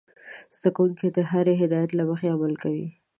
زده 0.55 0.69
کوونکي 0.75 1.07
د 1.11 1.19
هرې 1.31 1.53
هدايت 1.61 1.91
له 1.95 2.03
مخې 2.09 2.27
عمل 2.35 2.53
کاوه. 2.61 2.87